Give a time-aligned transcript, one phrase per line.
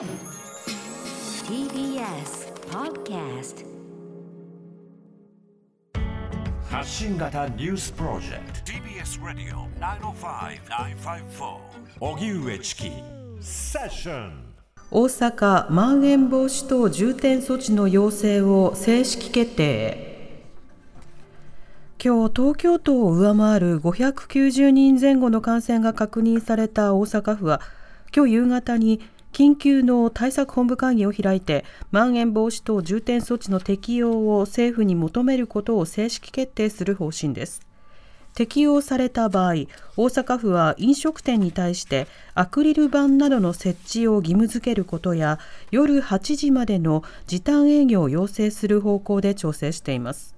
[0.00, 0.08] TBS
[2.70, 3.66] Podcast
[6.70, 8.72] 発信型ニュースプロジェクト。
[8.72, 11.58] TBS ラディオ905-954
[12.00, 12.90] おぎゅうえちき
[13.42, 14.54] セッション
[14.90, 20.08] 大阪まん延防止等重点措置の要請を正式決定。
[22.02, 27.60] 今日東京都を上回る590人前後の感染が確認された大阪府は
[28.16, 29.02] 今日夕方に
[29.40, 37.62] 緊急の対策本部会議を開いてまん延防止等重点措置の適用を政府に求めることを正式決定する方針です。
[38.34, 39.52] 適用された場合
[39.96, 45.38] 大阪府は飲食店に対してアクリル板などの設置を義務付けることや
[45.70, 50.34] 夜8時までの時短営業を要請する方向で調整しています。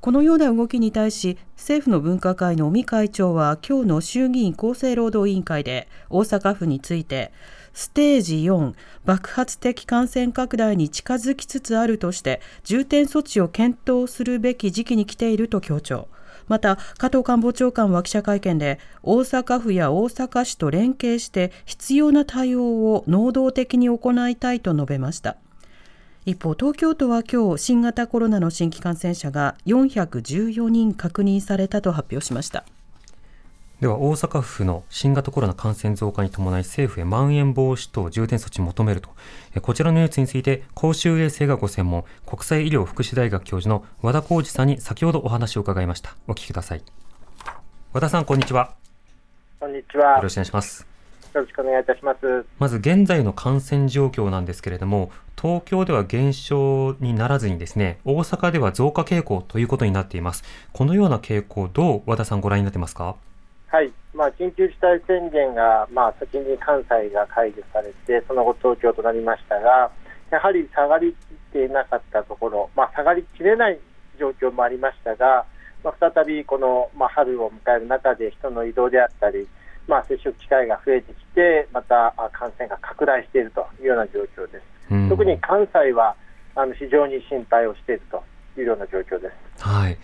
[0.00, 7.32] このような動きに対し政府の分科会の尾身会長は今日の衆議院厚生労働委員会で大阪府について
[7.76, 8.72] ステージ4
[9.04, 16.08] 爆発的感染拡大に近づきつつあるとして重点措置を検討するべき時期に来ていると強調。
[16.48, 22.62] また加藤官房長官は記者会見で大阪府や大阪市と連携して必要な対応
[22.94, 25.36] を能動的に行いたいと述べました。
[26.24, 32.64] 一方東京都は今日新型コロナの新規感染者が414人確認されたと発表しました。
[33.80, 39.10] では大阪府の新型コロナ感染増加に伴い政府へまん延防止等重点措置を求めると。
[39.60, 46.16] こちらのニュースについて公衆衛生がご専門国際医療福祉大学教授の和田浩二さんに先ほどお話を伺いました。
[46.26, 46.82] お聞きください。
[47.92, 48.72] 和田さんこんにちは。
[49.60, 50.16] こんにちは。
[50.16, 50.86] よろしくお願いします。
[51.34, 52.46] よろしくお願いいたします。
[52.58, 60.44] まず現在の感染状況なんですけれども東京では減少にならずにですね大阪では増加傾向ということになっています。
[60.72, 63.16] このような傾向どう和田さんご覧になってますか？
[63.68, 69.90] はいまあ、緊急事態宣言が、まあ、先に関西が解除されて、その後、東京となりましたが、
[70.30, 73.78] やはり下がりきっていなかったところ、まあ、下がりきれない
[74.18, 75.44] 状況もありましたが、
[75.84, 79.46] まあ、再びこの、まあ、春を迎える中で人の移動であったり、
[79.86, 85.08] まあ、接触機会が増えてきて、また感染が拡大しているというような状況です。
[85.08, 86.14] 特に関西は
[86.54, 88.22] あの非常に心配をしていると
[88.58, 89.62] いうような状況です。
[89.62, 89.98] はい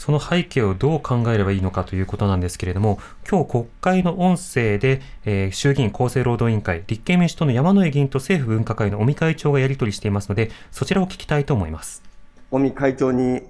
[0.00, 2.98] その背景をどう考えればいいのかということなんですけれども、
[3.30, 12.02] 今日国会の音声で、えー、衆議院厚生労働委員会、立憲民主党の山野井議員と政府分科会の尾身会長がやり取りしていますので、そちらを聞きたいと思います。
[12.50, 13.42] 尾身会長に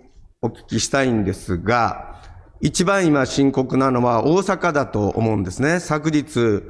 [0.43, 2.21] お聞きしたいんですが、
[2.61, 5.79] 一番今深刻なのは大阪だと思うんですね。
[5.79, 6.65] 昨日、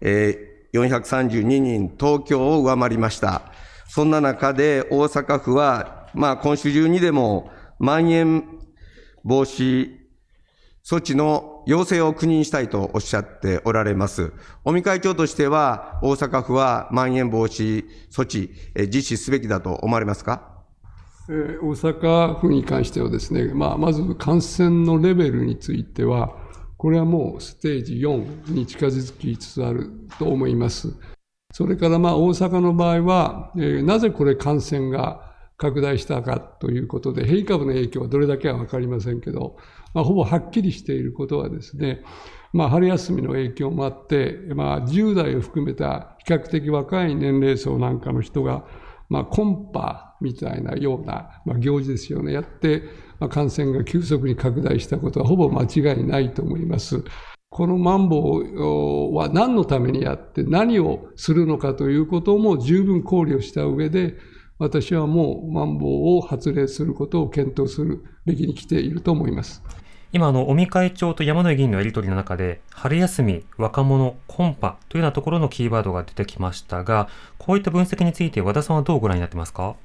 [0.00, 3.42] えー、432人、東京を上回りました。
[3.86, 8.56] そんな中で大阪府は、まあ今週中にでも、まん延
[9.28, 9.90] 防止
[10.84, 14.32] 措置の要請を国にしたいとおっしゃっておられます。
[14.64, 18.52] 尾身会長としては、大阪府はまん延防止措置、
[18.86, 20.54] 実施すべきだと思われますか？
[21.28, 26.36] 大阪府に関してはですね、まあ、まず感染のレベルについては、
[26.76, 30.94] これはもうステージ4に近づきつつあると思います。
[31.52, 39.56] それからまあ大阪の場合は、えー、なぜこれ感染が拡大したかということで、変異株の影響はどれだけは分かりませんけど、
[39.94, 42.02] まあ、ほぼはっきりしていることはですね、
[42.52, 48.66] まあ、春休みの影響もあって、まあ、10代を含めた比較的若い年齢層なんかの人が、
[49.08, 52.82] まあ、コンパみたいなような、まあ、行事ですよね、やって、
[53.18, 57.02] まあ、感染が急速に拡大したことはほぼ間違いないと思います。
[57.48, 64.16] このマンボウは何のためにやって何をするのかということも十分考慮した上で、
[64.58, 69.62] 私はもう、マンボウを発令することを検討するべきに来ていると思います。
[70.12, 79.76] 今、あの、尾身会長と山野議員のやり取りの中で、春休み、若者、コンパというようなところのキーワードが出てきましたが、こういった分析について和田さんはどうご覧になってますか？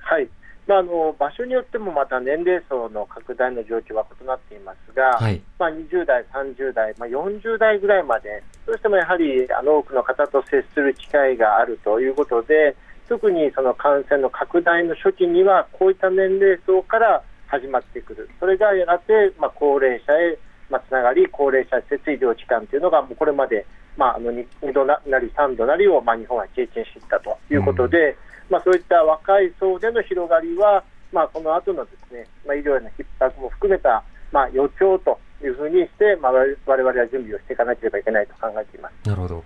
[0.00, 0.28] はい。
[0.66, 12.76] まあ、あの場所によってもまた年齢層の拡大の状況は異なっていますが、はい、まあ、20代、30代、まあ、40代ぐらいまで、どうしてもやはりあの多くの方と接する機会があるということで、
[13.08, 20.38] 特にその感染の拡大の初期にはこういった年齢層から始まってくる、それがやがて、まあ、高齢者へ、
[20.70, 23.66] まあ、つながり、高齢者施設医療機関というのが、もうこれまで、
[23.96, 39.08] まあ、あの 2, 度なり3度なりを、まあ、日本は経験していったということで、うん、まあ、そういった若い層での広がりは、まあ、この後のですね、まあ、医療への逼迫も含めた、まあ、予兆というふうにして、まあ、われわれは準備をしていかなければいけないと考えています。
[39.08, 39.44] なるほど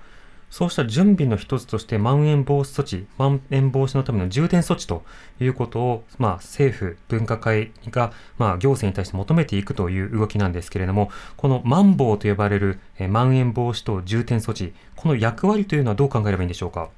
[0.53, 5.03] そうした準備の一つとして、まん延防止措置、まん延防止のための重点措置と
[5.41, 16.91] いうことを、まあ、政府、分科会が、まあ、行政に対して求めていくという動きなんですけれども、このまん防と呼ばれる、えまん延防止等重点措置、この役割というのはどう考えればいいんでしょうか？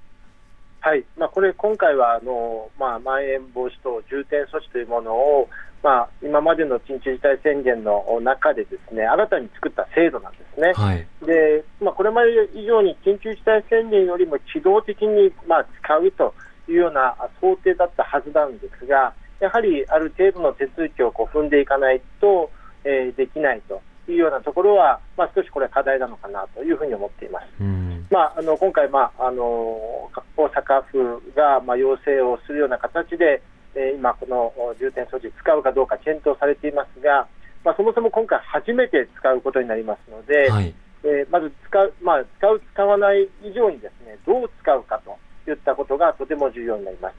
[0.81, 5.49] はいまあ、これ、今回はあの、まあ、まん延防止等重点措置というものを、
[5.85, 10.73] まあ、今までの緊急事態宣言の中でですね新たに作った制度なんですね。
[10.73, 16.35] はい、でまあ、これまで以上に緊急事態宣言よりも機動的に、まあ、使うと
[16.69, 22.51] いうような想定だったはずなんですが、やはりある程度の手続きをこう踏んでいかないと、
[22.85, 27.63] えー、できないというようなところは、まあ、少しこれは課題なのかなというふうに思っています。
[28.11, 33.43] まあ、あの今回、まあ、あの大阪府が、まあ、要請をするような形で、
[33.75, 37.27] えー、今、この重点措置使うかどうか検討されていますが、
[37.65, 40.75] まあ、そもそも今回初めて使うことになりますので、はい、
[41.05, 45.19] えー、まず使う、まあ、使う、使わない以上にですねどう使うかと
[45.51, 47.15] いったことがとても重要になります。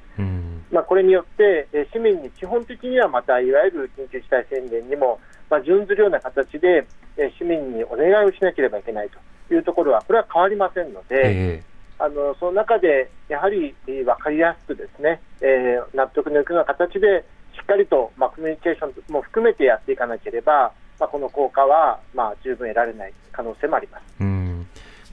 [0.72, 5.20] まあ、これによって、えー、市民に基本的にはまたいわゆる緊急事態宣言にも、
[5.50, 6.86] まあ、準ずるような形で、
[7.18, 9.10] えー、市民にお願いをしなければいけない
[9.48, 17.26] というところはこれは変わりませんので、えーあのその中でやはり分かりやすくですね、えー、納得のいくような形で
[17.56, 24.68] しっかりと、まあ、コミュニケーションも含めてやっていかなければ、まあ、この効果は、まあ、十分得られない可能性もありますうん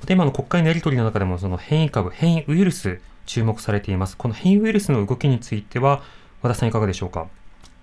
[0.08, 4.17] 今の国会のやり取りの中でもその変異株、変異ウイルス注目されています。
[4.17, 6.02] この変異ウイルスの動きについては
[6.43, 7.28] 和田さんいかがでしょうか？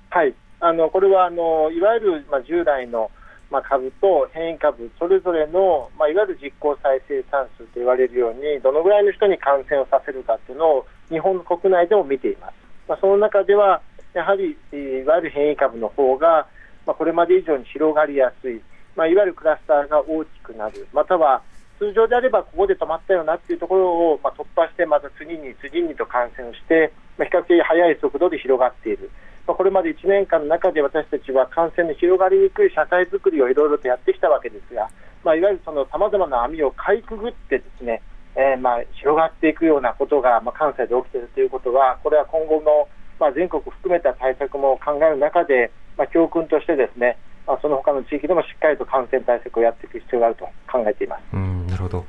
[0.10, 3.10] はいあのこれはあのいわゆる、まあ、従来の
[3.50, 12.54] まあ、株と変異株それぞれの、まあ、いわゆる実効再生産数と言われるようにどのぐらいの人に感染をさせるかというのを日本国内でも見ています、
[12.88, 13.82] まあ、その中では
[14.14, 16.48] やはりいわゆる変異株の方が、
[16.86, 18.62] まあ、これまで以上に広がりやすい、
[18.96, 21.42] まあ、いわゆるクラスターが大きくなるまたは
[21.80, 29.10] 通常であればここで止まったよなというところを、まあ、突破してまた次に次にと感染をして、まあ、比較的速い速度で広がっている。
[29.56, 34.90] これまで1年間の中で私たちは感染の広がりにくい社会づくりをいろいろとやってきたわけですが、
[35.24, 38.02] まあ、いわゆるさまざまな網をかいくぐってですね、
[38.36, 42.88] えー、まあ広がっていくようなことが、まあ、関西で起きているということはこれは今後の、
[43.20, 51.22] まあ、全国含めた対策も考える中で、まあ、教訓としてですね、まあ、その他の地域でもしっかりと感染対策をやっていく必要があると考えています。
[51.34, 52.06] うんなるほど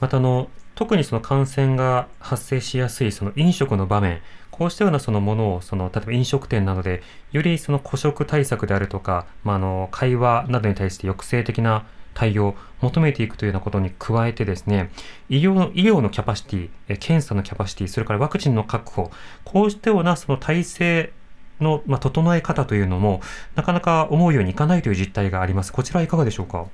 [0.00, 4.20] またあの特にその感染が発生しやすいその飲食の場面、
[4.56, 14.90] こうしたようなそのものを、その例えば飲食店などで、よりその孤食対策であるとか、まあ、あの会話などに対して抑制的な対応を求めていくというようなことに加えてですね、
[15.28, 19.10] 医療の医療のキャパシティ、検査のキャパシティ、それからワクチンの確保、
[19.44, 21.12] こうしたようなその体制
[21.60, 23.20] の、まあ、整え方というのも、
[23.54, 25.72] なかなか思うようにいかないという実態があります。
[25.74, 26.66] こちらはいかがでしょうか？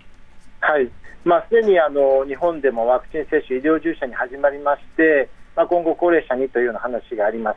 [0.61, 0.88] はい、
[1.25, 7.56] まあ、すでにあの日本でもワクチン接種、医療従事者に始まりまして、まあ、今後、高齢者にというような話があります。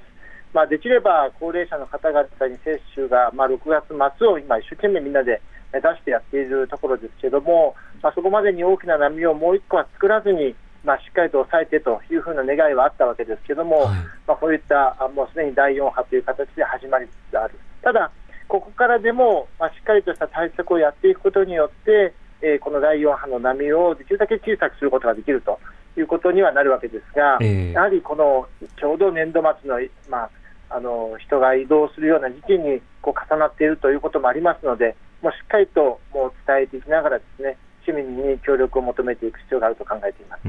[0.53, 5.41] まあ、できれば高齢者の方々に接種が、まあ、6月末を今、一生懸命みんなで
[5.73, 13.95] 出してやっているところですけれども、まあ、そこまでに大きな波をもう1個は作らずに、まあ、しっかりと抑えてというふうな願いはあったわけですけれども、はい、
[14.27, 17.59] まあ、こういったもうすでに第4波という形で始まりつつある。
[17.81, 18.11] ただ
[18.47, 25.59] ここからでも、まあ、しっかりとした対策をやっていくことによって、えー、この第4波の波をできるだけ小さくすることができると
[25.99, 28.47] いうことにはなるわけですが、えー、やはりこの
[28.79, 30.29] ちょうど年度末の、まあ、
[30.69, 40.41] あの人が移動するような時期にこう重なっているということもありますので、もうしっかりともう伝えていきながらですね、市民に協力を求めていく必要があると考えています。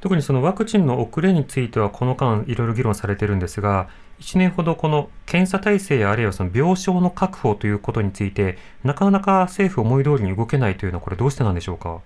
[0.00, 3.88] 特にそのワクチンの遅れについては、この間、いろいろ議論されているんですが、
[4.20, 12.02] 1年ほどこの検査体制やあるいはその病床の確保ということについて、なかなか政府思い通りに動けないというのは、これ、どうしてなんでしょうか？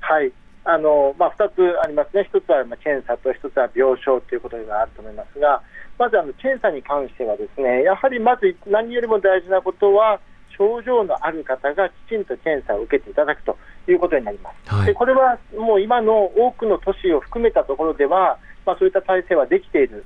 [0.00, 0.32] はい
[0.64, 5.60] あのまあ、2つありますね、1つは検査と1つは病床ということがあると思いますが、
[5.98, 10.20] まずあの検査に関しては、ですねやはりまず何よりも大事なことは、
[10.56, 13.56] 症状のある方がきちんと検査を受けていただくと
[13.88, 14.74] いうことになります。
[14.74, 20.04] はい、でこれはもう今の多くの都市を含めたところでは、まあ、そういった体制はできている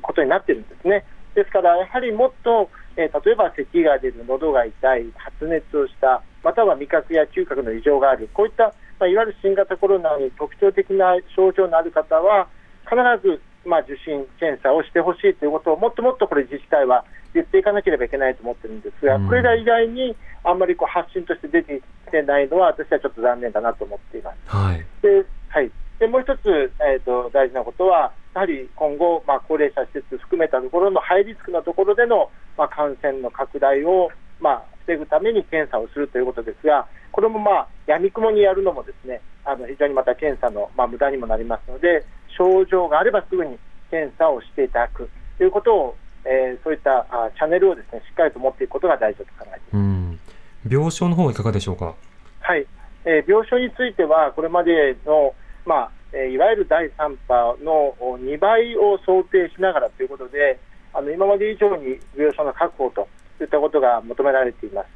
[0.00, 1.04] ことになっているんですね。
[1.34, 12.46] ですから、やはりもっと、えー、例えば咳が出る、喉が痛い、発熱をした、または味覚や嗅覚の異常がある、こういった、まあ、いわゆる新型コロナに特徴的な症状のある方は、
[12.86, 12.94] 必
[13.26, 17.04] ず、まあ、受診、検査をしてほしいということをもっともっとこれ、自治体は
[17.34, 24.36] 言っていかなければいけないと思ってるんですが、これら以外にあんまりこう発信として出てきてないのは、私はちょっと残念だなと思っています。
[24.46, 25.70] はい、ではい。
[25.98, 42.04] でもう一つ、えーと、大事なことは、やはり今後、まあ、高齢者施設含めたところのハイリスクなところでの、まあ、感染の拡大を、まあ、防ぐために検査をするということですが、これもまあ闇雲にやるのもですねあの非常にまた検査の、まあ、無駄にもなりますので、
[42.36, 43.58] 症状があればすぐに
[43.90, 45.08] 検査をしていただく
[45.38, 50.72] ということを、えー、そういったあチャンネルをですねしっかりと持っていくことが大事だと考えています。
[50.72, 51.94] 病床の方はいかがでしょうか？
[52.40, 52.66] はい、
[53.04, 55.34] えー、病床については、これまでの、
[55.66, 60.60] まあいわゆる第3波の2倍を想定しながらということで、
[60.92, 63.08] あの今まで以上に病床の確保と
[63.44, 64.86] いったことが求められています。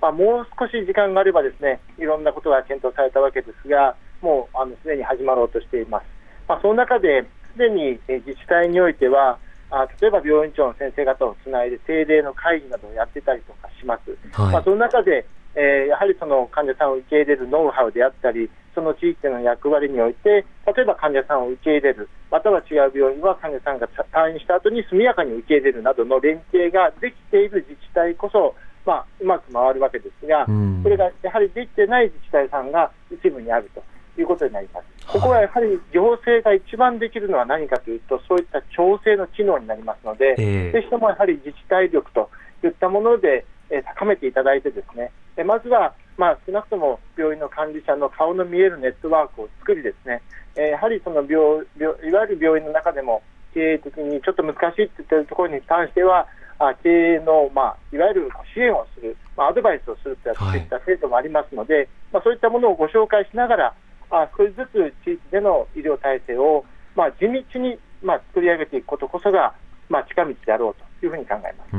[0.00, 6.04] まあ、もう少し時間があればですねいろんなことが検討されたわけですが、もうあのすでに始まろうとしています。
[6.48, 9.38] まあ、その中ですでに自治体においては、
[9.70, 14.10] あ例えば病院長の先生方をつないで定例の会議などをやってたりとかします。
[14.32, 30.46] はい、まあ、その中で、えー、やはりその患者さんを受け入れるノウハウであったり、その地域での役割において、例えば患者さんを受け入れる、または違う病院は患者さんが退院した後に速やかに受け入れるなどの連携ができている自治体こそ、まあ、うまく回るわけですが、
[30.82, 33.82] それがやはりできてない自治体さんが一部にあると。
[34.18, 34.86] いうことになります。
[35.06, 42.30] ここはやはり行政が一番できるのは何かというと、そういった調整の機能になりますので、えー、ぜひともやはり自治体力と
[42.64, 50.22] いったもので、えー、高めていただいて、ですねえまずは、まあ、少なくとも病院の管理者の顔の見えるネットワークを作り、ですね、
[50.56, 56.26] え、やはりその病病いわゆる病院の中でも経営的にちょっと難しいといったところに関しては、
[56.58, 63.74] あ経営の、まあ、いわゆる支援をする、まあ、アドバイスをするといった制度もありますので、はい、まあ、そういったものをご紹介しながら、
[64.10, 66.64] あ少しずつ地域での医療体制を、
[66.94, 69.54] まあ、地道に、まあ、作り上げていくことこそが、
[69.88, 71.76] まあ、近道であろうというふうに考えます。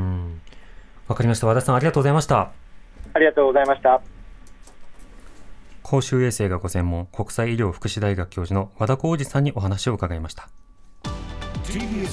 [1.08, 1.46] わかりました。
[1.46, 2.67] 和田さん、ありがとうございました。
[3.18, 4.00] ありがとうございました。
[5.82, 10.48] 公衆衛生がご専門、国際医療福祉大学教授の和田浩二さんにお話を伺いました。
[11.64, 12.08] TBS